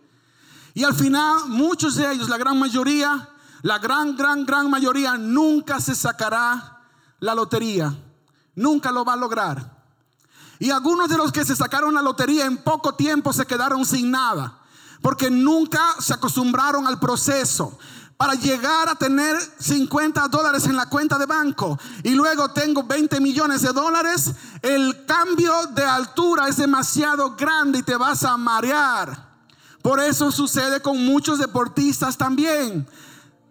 [0.73, 3.29] Y al final muchos de ellos, la gran mayoría,
[3.63, 6.79] la gran, gran, gran mayoría nunca se sacará
[7.19, 7.93] la lotería.
[8.55, 9.83] Nunca lo va a lograr.
[10.61, 14.13] Y algunos de los que se sacaron la lotería en poco tiempo se quedaron sin
[14.13, 14.61] nada.
[15.01, 17.77] Porque nunca se acostumbraron al proceso.
[18.23, 21.77] Para llegar a tener 50 dólares en la cuenta de banco.
[22.05, 24.31] Y luego tengo 20 millones de dólares,
[24.63, 29.29] el cambio de altura es demasiado grande y te vas a marear.
[29.83, 32.87] Por eso sucede con muchos deportistas también.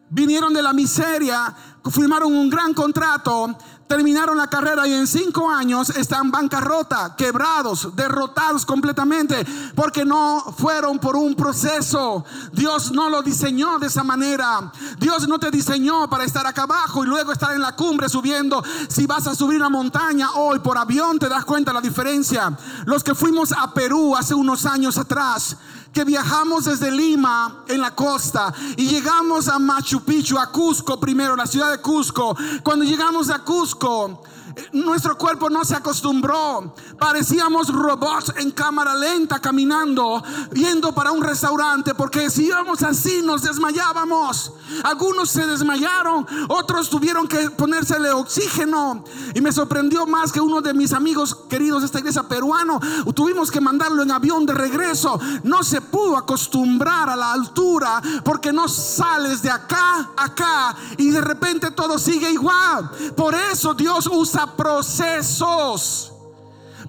[0.09, 1.53] Vinieron de la miseria,
[1.91, 3.53] firmaron un gran contrato,
[3.91, 10.97] terminaron la carrera y en cinco años están bancarrota, quebrados, derrotados completamente, porque no fueron
[10.97, 12.23] por un proceso.
[12.53, 14.71] Dios no lo diseñó de esa manera.
[14.97, 18.63] Dios no te diseñó para estar acá abajo y luego estar en la cumbre subiendo.
[18.87, 22.57] Si vas a subir una montaña hoy por avión, te das cuenta la diferencia.
[22.85, 25.57] Los que fuimos a Perú hace unos años atrás,
[25.93, 31.35] que viajamos desde Lima en la costa y llegamos a Machu Picchu, a Cusco primero,
[31.35, 32.35] la ciudad de Cusco.
[32.63, 34.23] Cuando llegamos a Cusco,
[34.71, 36.73] nuestro cuerpo no se acostumbró.
[36.97, 43.43] Parecíamos robots en cámara lenta caminando, yendo para un restaurante, porque si íbamos así nos
[43.43, 44.53] desmayábamos.
[44.83, 49.03] Algunos se desmayaron, otros tuvieron que ponérsele oxígeno.
[49.33, 52.79] Y me sorprendió más que uno de mis amigos queridos de esta iglesia peruano,
[53.13, 55.19] tuvimos que mandarlo en avión de regreso.
[55.43, 61.21] No se pudo acostumbrar a la altura porque no sales de acá, acá y de
[61.21, 62.89] repente todo sigue igual.
[63.15, 66.11] Por eso Dios usa procesos.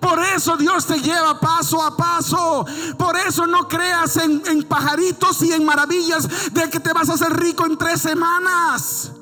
[0.01, 2.67] Por eso Dios te lleva paso a paso.
[2.99, 7.15] Por eso no creas en, en, pajaritos y en maravillas de que te vas a
[7.15, 9.12] hacer rico en tres semanas.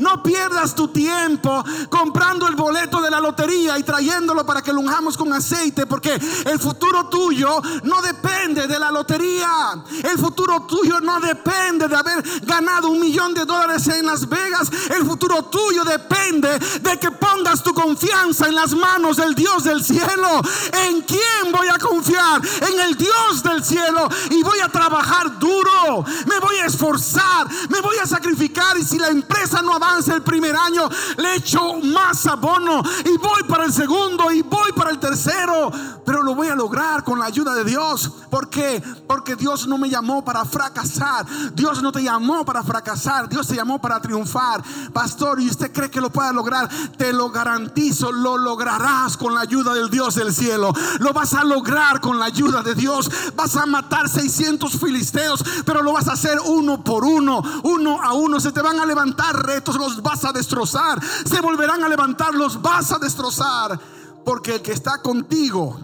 [0.00, 4.80] No pierdas tu tiempo comprando el boleto de la lotería y trayéndolo para que lo
[4.80, 9.82] unjamos con aceite, porque el futuro tuyo no depende de la lotería.
[10.02, 14.70] El futuro tuyo no depende de haber ganado un millón de dólares en Las Vegas.
[14.90, 19.84] El futuro tuyo depende de que pongas tu confianza en las manos del Dios del
[19.84, 20.40] cielo.
[20.88, 22.40] ¿En quién voy a confiar?
[22.72, 24.08] En el Dios del cielo.
[24.30, 26.04] Y voy a trabajar duro.
[26.26, 27.48] Me voy a esforzar.
[27.68, 28.78] Me voy a sacrificar.
[28.78, 33.42] Y si la empresa no avance el primer año, le echo más abono y voy
[33.48, 35.70] para el segundo y voy para el tercero,
[36.04, 38.10] pero lo voy a lograr con la ayuda de Dios.
[38.30, 38.82] ¿Por qué?
[39.06, 41.26] Porque Dios no me llamó para fracasar.
[41.54, 43.28] Dios no te llamó para fracasar.
[43.28, 44.62] Dios te llamó para triunfar.
[44.92, 46.68] Pastor, ¿y usted cree que lo pueda lograr?
[46.96, 50.72] Te lo garantizo, lo lograrás con la ayuda del Dios del cielo.
[51.00, 53.10] Lo vas a lograr con la ayuda de Dios.
[53.34, 58.12] Vas a matar 600 filisteos, pero lo vas a hacer uno por uno, uno a
[58.12, 58.38] uno.
[58.38, 61.00] Se te van a levantar retos los vas a destrozar.
[61.24, 63.78] Se volverán a levantar, los vas a destrozar.
[64.24, 65.78] Porque el que está contigo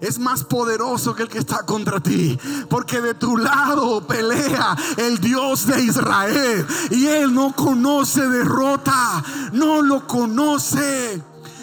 [0.00, 2.38] es más poderoso que el que está contra ti.
[2.68, 6.66] Porque de tu lado pelea el Dios de Israel.
[6.90, 9.22] Y él no conoce derrota.
[9.52, 11.22] No lo conoce.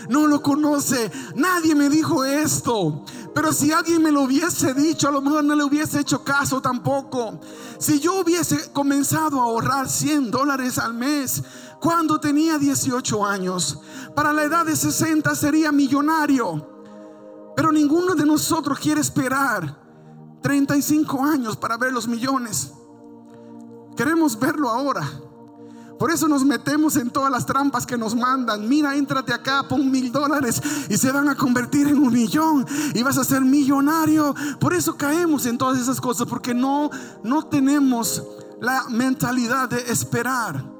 [0.09, 1.11] No lo conoce.
[1.35, 3.03] Nadie me dijo esto.
[3.37, 6.59] Pero si alguien me lo hubiese dicho, a lo mejor no le hubiese hecho caso
[6.59, 7.39] tampoco.
[7.77, 11.43] Si yo hubiese comenzado a ahorrar 100 dólares al mes
[11.79, 13.79] cuando tenía 18 años,
[14.15, 16.75] para la edad de 60 sería millonario.
[17.55, 19.77] Pero ninguno de nosotros quiere esperar
[20.41, 22.71] 35 años para ver los millones.
[23.95, 25.09] Queremos verlo ahora.
[25.97, 28.69] Por eso nos metemos en todas las trampas que nos mandan.
[28.69, 33.01] Mira, éntrate acá, pon mil dólares y se van a convertir en un millón y
[33.01, 34.35] vas a ser millonario.
[34.59, 36.91] Por eso caemos en todas esas cosas porque no,
[37.23, 38.23] no tenemos
[38.61, 40.76] la mentalidad de esperar.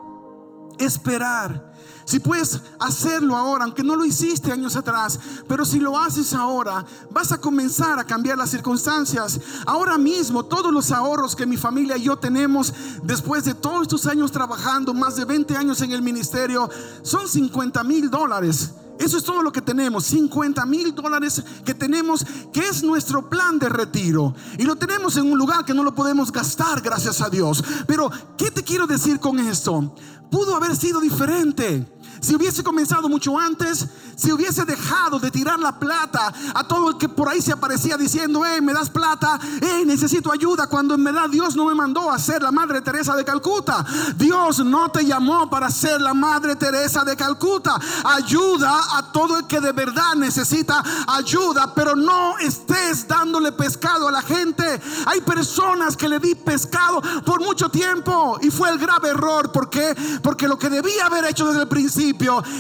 [0.80, 1.68] Esperar.
[2.08, 6.86] Si puedes hacerlo ahora, aunque no lo hiciste años atrás, pero si lo haces ahora,
[7.12, 9.38] vas a comenzar a cambiar las circunstancias.
[9.66, 14.08] Ahora mismo, todos los ahorros que mi familia y yo tenemos después de todos estos
[14.08, 16.70] años trabajando, más de 20 años en el ministerio,
[17.02, 18.72] son 50 mil dólares.
[19.00, 23.60] Eso es todo lo que tenemos, 50 mil dólares que tenemos, que es nuestro plan
[23.60, 24.34] de retiro.
[24.58, 27.64] Y lo tenemos en un lugar que no lo podemos gastar, gracias a Dios.
[27.86, 29.96] Pero, ¿qué te quiero decir con esto?
[30.32, 31.88] Pudo haber sido diferente.
[32.20, 36.98] Si hubiese comenzado mucho antes, si hubiese dejado de tirar la plata a todo el
[36.98, 41.04] que por ahí se aparecía diciendo, hey, me das plata, hey, necesito ayuda, cuando en
[41.04, 43.86] verdad Dios no me mandó a ser la Madre Teresa de Calcuta.
[44.16, 47.80] Dios no te llamó para ser la Madre Teresa de Calcuta.
[48.04, 54.12] Ayuda a todo el que de verdad necesita ayuda, pero no estés dándole pescado a
[54.12, 54.82] la gente.
[55.06, 59.52] Hay personas que le di pescado por mucho tiempo y fue el grave error.
[59.52, 59.96] ¿Por qué?
[60.24, 62.07] Porque lo que debía haber hecho desde el principio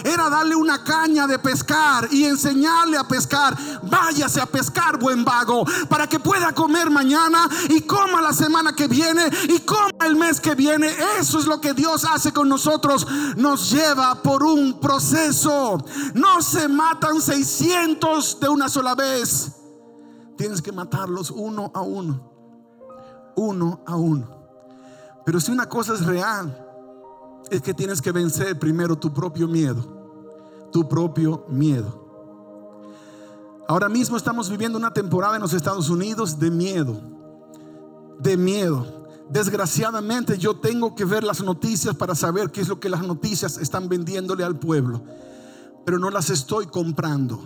[0.04, 3.58] era darle una caña de pescar y enseñarle a pescar.
[3.84, 8.88] Váyase a pescar, buen vago, para que pueda comer mañana y coma la semana que
[8.88, 10.94] viene y coma el mes que viene.
[11.20, 13.08] Eso es lo que Dios hace con nosotros.
[13.36, 15.78] Nos lleva por un proceso.
[16.14, 19.52] No se matan 600 de una sola vez.
[20.38, 22.32] Tienes que matarlos uno a uno.
[23.36, 24.38] Uno a uno.
[25.26, 26.67] Pero si una cosa es real,
[27.52, 32.06] es que tienes que vencer primero tu propio miedo, tu propio miedo.
[33.68, 37.02] Ahora mismo estamos viviendo una temporada en los Estados Unidos de miedo,
[38.20, 39.08] de miedo.
[39.30, 43.58] Desgraciadamente yo tengo que ver las noticias para saber qué es lo que las noticias
[43.58, 45.02] están vendiéndole al pueblo,
[45.86, 47.42] pero no las estoy comprando.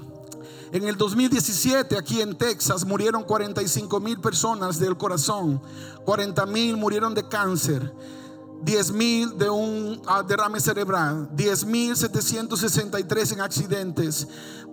[0.71, 5.61] En el 2017 aquí en Texas murieron 45 mil personas del corazón,
[6.05, 7.93] 40 mil murieron de cáncer.
[8.63, 14.27] 10 mil de un ah, derrame cerebral, 10 mil 763 en accidentes,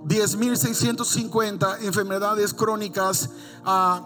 [0.05, 3.31] 10 mil 650 enfermedades crónicas
[3.65, 4.01] uh,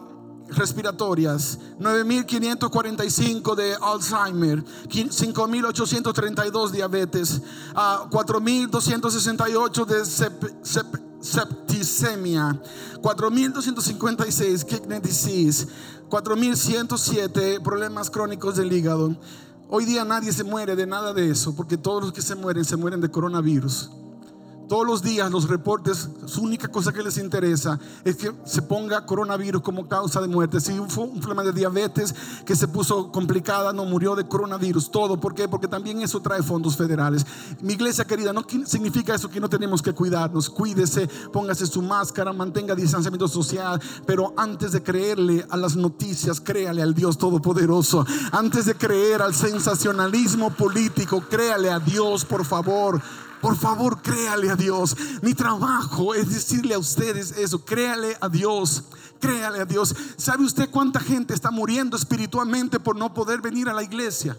[0.49, 7.43] respiratorias, 9.545 de Alzheimer, 5.832 diabetes,
[7.75, 10.05] uh, 4.268 de
[11.21, 12.61] septicemia,
[13.01, 15.67] 4.256 kidney disease,
[16.09, 19.17] 4.107 problemas crónicos del hígado.
[19.75, 22.63] Hoy día nadie se muere de nada de eso, porque todos los que se mueren
[22.63, 23.89] se mueren de coronavirus.
[24.69, 29.05] Todos los días los reportes, su única cosa que les interesa es que se ponga
[29.05, 30.61] coronavirus como causa de muerte.
[30.61, 32.15] Si fue un problema de diabetes
[32.47, 34.91] que se puso complicada, no murió de coronavirus.
[34.91, 35.49] Todo, ¿por qué?
[35.49, 37.27] Porque también eso trae fondos federales.
[37.61, 40.49] Mi iglesia querida, no significa eso que no tenemos que cuidarnos.
[40.49, 43.81] Cuídese, póngase su máscara, mantenga distanciamiento social.
[44.07, 48.07] Pero antes de creerle a las noticias, créale al Dios Todopoderoso.
[48.31, 53.01] Antes de creer al sensacionalismo político, créale a Dios, por favor.
[53.43, 54.97] Por favor, créale a Dios.
[55.21, 57.65] Mi trabajo es decirle a ustedes eso.
[57.65, 58.85] Créale a Dios.
[59.19, 59.95] Créale a Dios.
[60.17, 64.39] ¿Sabe usted cuánta gente está muriendo espiritualmente por no poder venir a la iglesia?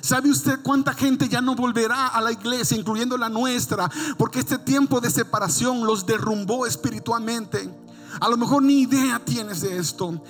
[0.00, 4.58] ¿Sabe usted cuánta gente ya no volverá a la iglesia, incluyendo la nuestra, porque este
[4.58, 7.72] tiempo de separación los derrumbó espiritualmente?
[8.20, 10.22] A lo mejor ni idea tienes de esto.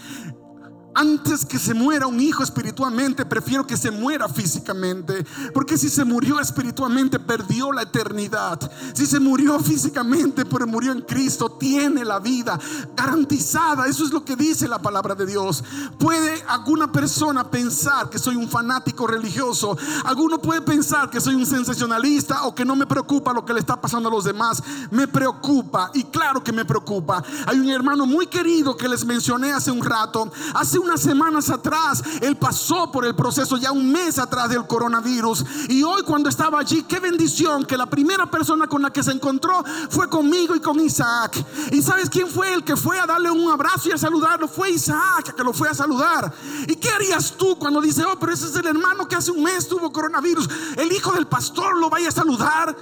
[1.00, 5.24] Antes que se muera un hijo espiritualmente, prefiero que se muera físicamente.
[5.54, 8.70] Porque si se murió espiritualmente, perdió la eternidad.
[8.92, 12.60] Si se murió físicamente, pero murió en Cristo, tiene la vida
[12.94, 13.86] garantizada.
[13.86, 15.64] Eso es lo que dice la palabra de Dios.
[15.98, 19.78] Puede alguna persona pensar que soy un fanático religioso.
[20.04, 23.60] Alguno puede pensar que soy un sensacionalista o que no me preocupa lo que le
[23.60, 24.62] está pasando a los demás.
[24.90, 27.24] Me preocupa y claro que me preocupa.
[27.46, 30.30] Hay un hermano muy querido que les mencioné hace un rato.
[30.52, 35.44] Hace unas semanas atrás, él pasó por el proceso ya un mes atrás del coronavirus.
[35.68, 39.12] Y hoy cuando estaba allí, qué bendición que la primera persona con la que se
[39.12, 41.44] encontró fue conmigo y con Isaac.
[41.70, 44.48] ¿Y sabes quién fue el que fue a darle un abrazo y a saludarlo?
[44.48, 46.32] Fue Isaac que lo fue a saludar.
[46.66, 49.44] ¿Y qué harías tú cuando dice, oh, pero ese es el hermano que hace un
[49.44, 50.48] mes tuvo coronavirus?
[50.76, 52.76] El hijo del pastor lo vaya a saludar.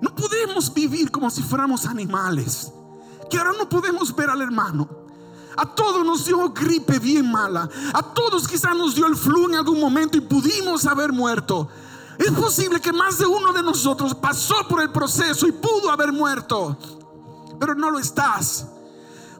[0.00, 2.72] No podemos vivir como si fuéramos animales
[3.28, 5.01] que ahora no podemos ver al hermano.
[5.56, 7.68] A todos nos dio gripe bien mala.
[7.92, 11.68] A todos quizás nos dio el flu en algún momento y pudimos haber muerto.
[12.18, 16.12] Es posible que más de uno de nosotros pasó por el proceso y pudo haber
[16.12, 16.76] muerto,
[17.58, 18.66] pero no lo estás.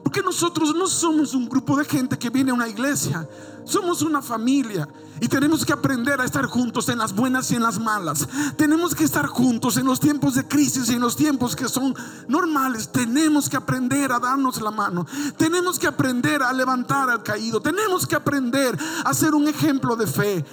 [0.03, 3.27] Porque nosotros no somos un grupo de gente que viene a una iglesia,
[3.63, 4.87] somos una familia
[5.21, 8.27] y tenemos que aprender a estar juntos en las buenas y en las malas.
[8.57, 11.95] Tenemos que estar juntos en los tiempos de crisis y en los tiempos que son
[12.27, 12.89] normales.
[12.91, 15.05] Tenemos que aprender a darnos la mano.
[15.37, 17.61] Tenemos que aprender a levantar al caído.
[17.61, 20.45] Tenemos que aprender a ser un ejemplo de fe.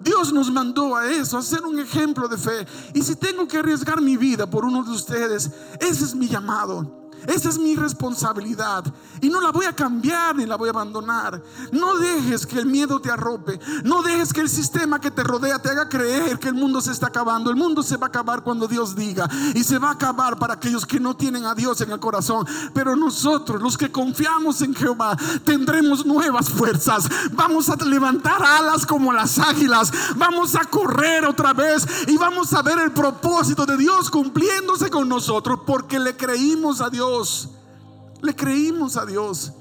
[0.00, 2.66] Dios nos mandó a eso, a ser un ejemplo de fe.
[2.94, 5.50] Y si tengo que arriesgar mi vida por uno de ustedes,
[5.80, 7.07] ese es mi llamado.
[7.26, 8.84] Esa es mi responsabilidad
[9.20, 11.42] y no la voy a cambiar ni la voy a abandonar.
[11.72, 13.58] No dejes que el miedo te arrope.
[13.84, 16.92] No dejes que el sistema que te rodea te haga creer que el mundo se
[16.92, 17.50] está acabando.
[17.50, 20.54] El mundo se va a acabar cuando Dios diga y se va a acabar para
[20.54, 22.46] aquellos que no tienen a Dios en el corazón.
[22.72, 27.08] Pero nosotros, los que confiamos en Jehová, tendremos nuevas fuerzas.
[27.32, 29.92] Vamos a levantar alas como las águilas.
[30.16, 35.08] Vamos a correr otra vez y vamos a ver el propósito de Dios cumpliéndose con
[35.08, 37.07] nosotros porque le creímos a Dios
[38.22, 39.52] le creímos a Dios.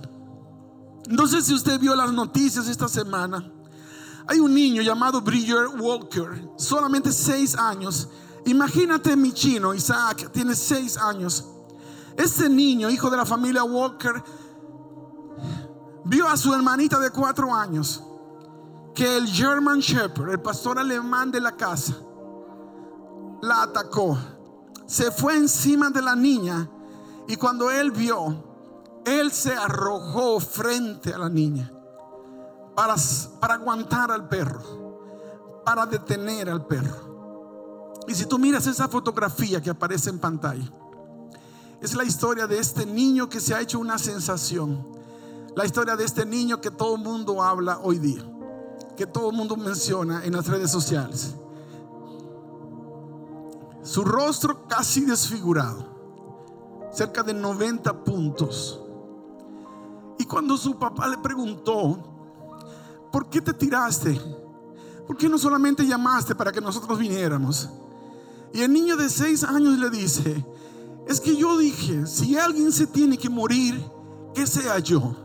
[1.10, 3.52] No sé si usted vio las noticias esta semana.
[4.28, 8.10] Hay un niño llamado Bridger Walker, solamente seis años.
[8.46, 11.46] Imagínate mi chino, Isaac, tiene seis años.
[12.18, 14.24] Este niño, hijo de la familia Walker,
[16.04, 18.04] vio a su hermanita de cuatro años
[18.94, 21.96] que el German Shepherd, el pastor alemán de la casa,
[23.42, 24.18] la atacó.
[24.88, 26.70] Se fue encima de la niña
[27.28, 28.44] y cuando él vio,
[29.06, 31.72] él se arrojó frente a la niña
[32.76, 32.96] para,
[33.40, 37.96] para aguantar al perro, para detener al perro.
[38.08, 40.72] Y si tú miras esa fotografía que aparece en pantalla,
[41.82, 44.96] es la historia de este niño que se ha hecho una sensación.
[45.56, 48.24] La historia de este niño que todo el mundo habla hoy día,
[48.96, 51.36] que todo el mundo menciona en las redes sociales.
[53.84, 55.87] Su rostro casi desfigurado
[56.92, 58.80] cerca de 90 puntos.
[60.18, 61.98] Y cuando su papá le preguntó,
[63.12, 64.20] ¿por qué te tiraste?
[65.06, 67.70] ¿Por qué no solamente llamaste para que nosotros viniéramos?
[68.54, 70.46] Y el niño de 6 años le dice,
[71.08, 73.82] es que yo dije, si alguien se tiene que morir,
[74.34, 75.16] que sea yo.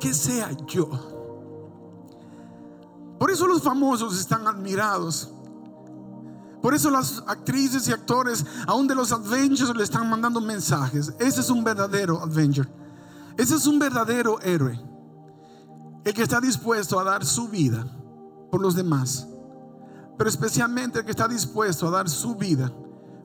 [0.00, 0.88] Que sea yo.
[3.18, 5.32] Por eso los famosos están admirados
[6.62, 11.12] por eso las actrices y actores, aún de los Avengers, le están mandando mensajes.
[11.18, 12.68] Ese es un verdadero Avenger.
[13.36, 14.80] Ese es un verdadero héroe.
[16.04, 17.84] El que está dispuesto a dar su vida
[18.48, 19.26] por los demás.
[20.16, 22.72] Pero especialmente el que está dispuesto a dar su vida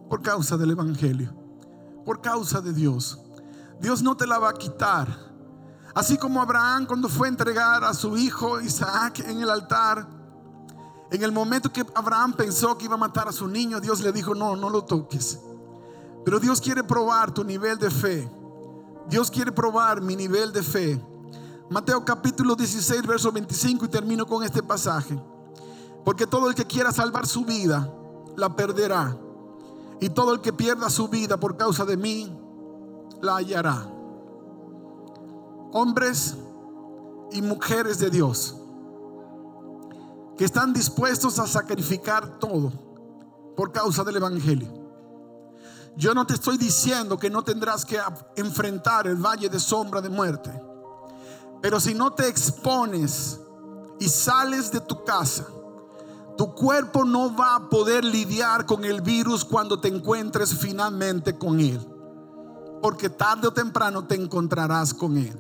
[0.10, 1.32] por causa del Evangelio.
[2.06, 3.20] Por causa de Dios.
[3.80, 5.08] Dios no te la va a quitar.
[5.94, 10.17] Así como Abraham cuando fue a entregar a su hijo Isaac en el altar
[11.10, 14.12] en el momento que Abraham pensó que iba a matar a su niño, Dios le
[14.12, 15.40] dijo, no, no lo toques.
[16.26, 18.30] Pero Dios quiere probar tu nivel de fe.
[19.08, 21.02] Dios quiere probar mi nivel de fe.
[21.70, 25.18] Mateo capítulo 16, verso 25 y termino con este pasaje.
[26.04, 27.90] Porque todo el que quiera salvar su vida,
[28.36, 29.18] la perderá.
[30.02, 32.38] Y todo el que pierda su vida por causa de mí,
[33.22, 33.90] la hallará.
[35.72, 36.36] Hombres
[37.32, 38.57] y mujeres de Dios
[40.38, 42.72] que están dispuestos a sacrificar todo
[43.56, 44.72] por causa del Evangelio.
[45.96, 48.00] Yo no te estoy diciendo que no tendrás que
[48.36, 50.52] enfrentar el valle de sombra de muerte,
[51.60, 53.40] pero si no te expones
[54.00, 55.48] y sales de tu casa,
[56.38, 61.60] tu cuerpo no va a poder lidiar con el virus cuando te encuentres finalmente con
[61.60, 61.82] él,
[62.80, 65.36] porque tarde o temprano te encontrarás con él.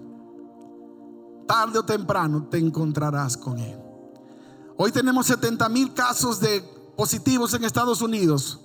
[1.47, 3.86] Tarde o temprano te encontrarás con él.
[4.80, 6.61] Hoy tenemos 70 mil casos de
[6.95, 8.59] positivos en Estados Unidos.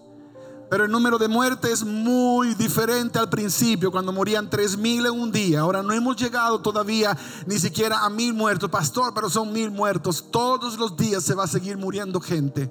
[0.68, 5.12] Pero el número de muertes es muy diferente al principio, cuando morían 3 mil en
[5.12, 5.60] un día.
[5.60, 10.30] Ahora no hemos llegado todavía ni siquiera a mil muertos, pastor, pero son mil muertos.
[10.30, 12.70] Todos los días se va a seguir muriendo gente,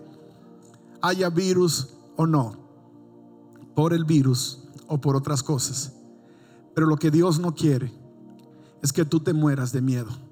[1.02, 2.58] haya virus o no,
[3.76, 5.94] por el virus o por otras cosas.
[6.74, 7.92] Pero lo que Dios no quiere
[8.82, 10.31] es que tú te mueras de miedo.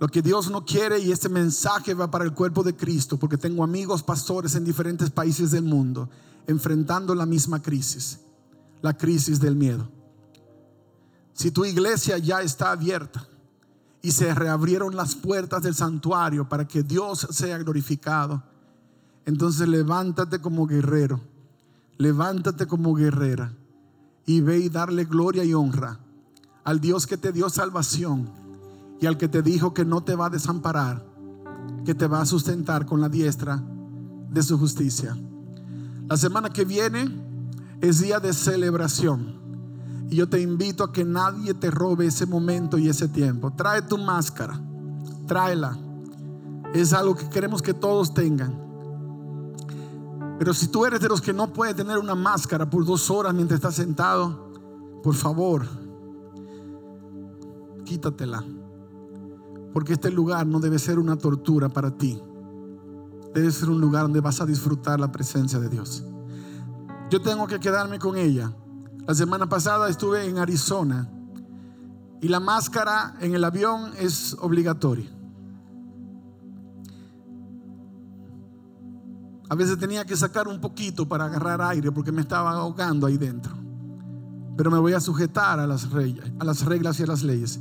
[0.00, 3.36] Lo que Dios no quiere y este mensaje va para el cuerpo de Cristo, porque
[3.36, 6.08] tengo amigos pastores en diferentes países del mundo
[6.46, 8.20] enfrentando la misma crisis,
[8.80, 9.88] la crisis del miedo.
[11.34, 13.28] Si tu iglesia ya está abierta
[14.00, 18.42] y se reabrieron las puertas del santuario para que Dios sea glorificado,
[19.26, 21.20] entonces levántate como guerrero,
[21.98, 23.52] levántate como guerrera
[24.24, 25.98] y ve y darle gloria y honra
[26.64, 28.37] al Dios que te dio salvación
[29.00, 31.04] y al que te dijo que no te va a desamparar,
[31.84, 33.62] que te va a sustentar con la diestra
[34.30, 35.16] de su justicia.
[36.08, 37.08] La semana que viene
[37.80, 39.38] es día de celebración.
[40.10, 43.52] Y yo te invito a que nadie te robe ese momento y ese tiempo.
[43.52, 44.58] Trae tu máscara,
[45.26, 45.76] tráela.
[46.72, 48.68] Es algo que queremos que todos tengan.
[50.38, 53.34] Pero si tú eres de los que no puede tener una máscara por dos horas
[53.34, 54.50] mientras estás sentado,
[55.02, 55.66] por favor,
[57.84, 58.44] quítatela.
[59.72, 62.20] Porque este lugar no debe ser una tortura para ti.
[63.34, 66.04] Debe ser un lugar donde vas a disfrutar la presencia de Dios.
[67.10, 68.52] Yo tengo que quedarme con ella.
[69.06, 71.10] La semana pasada estuve en Arizona
[72.20, 75.08] y la máscara en el avión es obligatoria.
[79.48, 83.16] A veces tenía que sacar un poquito para agarrar aire porque me estaba ahogando ahí
[83.16, 83.52] dentro.
[84.56, 87.60] Pero me voy a sujetar a las, reglas, las reglas y a las leyes.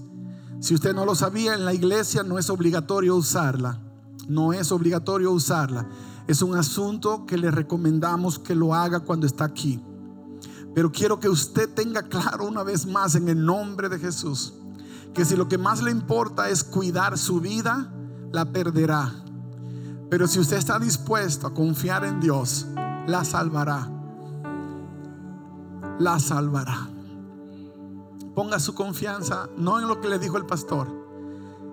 [0.59, 3.79] Si usted no lo sabía, en la iglesia no es obligatorio usarla.
[4.27, 5.87] No es obligatorio usarla.
[6.27, 9.79] Es un asunto que le recomendamos que lo haga cuando está aquí.
[10.73, 14.53] Pero quiero que usted tenga claro una vez más en el nombre de Jesús
[15.17, 17.91] que si lo que más le importa es cuidar su vida,
[18.31, 19.11] la perderá.
[20.11, 22.67] Pero si usted está dispuesto a confiar en Dios,
[23.07, 23.89] la salvará.
[25.97, 26.87] La salvará.
[28.37, 30.87] Ponga su confianza no en lo que le dijo el pastor,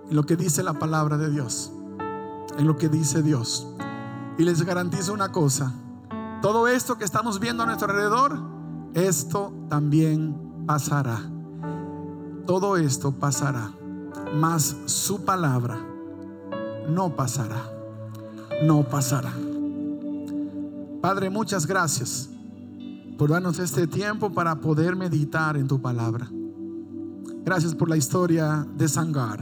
[0.09, 1.71] en lo que dice la palabra de Dios,
[2.57, 3.67] en lo que dice Dios.
[4.39, 5.75] Y les garantizo una cosa,
[6.41, 8.39] todo esto que estamos viendo a nuestro alrededor,
[8.95, 11.21] esto también pasará.
[12.47, 13.71] Todo esto pasará,
[14.35, 15.77] mas su palabra
[16.89, 17.63] no pasará.
[18.63, 19.35] No pasará.
[21.03, 22.31] Padre, muchas gracias
[23.19, 26.27] por darnos este tiempo para poder meditar en tu palabra.
[27.45, 29.39] Gracias por la historia de Sangar.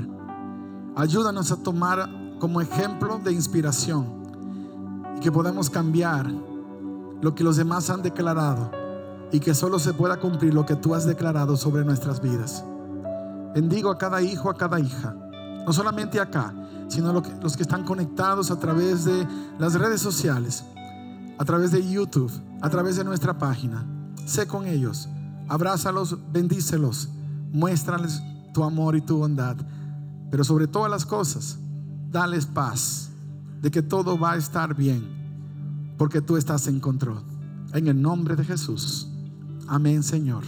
[0.96, 4.24] Ayúdanos a tomar como ejemplo de inspiración
[5.16, 8.72] y que podamos cambiar lo que los demás han declarado
[9.30, 12.64] y que solo se pueda cumplir lo que tú has declarado sobre nuestras vidas.
[13.55, 15.14] Bendigo a cada hijo, a cada hija,
[15.64, 16.53] no solamente acá,
[16.88, 19.28] sino los que están conectados a través de
[19.61, 20.64] las redes sociales,
[21.38, 22.32] a través de YouTube,
[22.62, 23.86] a través de nuestra página.
[24.26, 25.09] Sé con ellos,
[25.48, 27.09] abrázalos, bendícelos,
[27.53, 28.22] muéstrales
[28.53, 29.57] tu amor y tu bondad,
[30.30, 31.59] pero sobre todas las cosas,
[32.11, 33.11] dales paz
[33.61, 37.22] de que todo va a estar bien, porque tú estás en control.
[37.74, 39.09] En el nombre de Jesús.
[39.68, 40.44] Amén, Señor.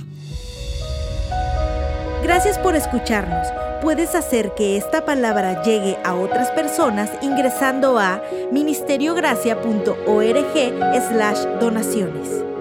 [2.22, 3.46] Gracias por escucharnos.
[3.80, 12.53] Puedes hacer que esta palabra llegue a otras personas ingresando a ministeriogracia.org slash donaciones.